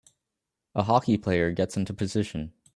[0.73, 2.53] A hockey player gets into position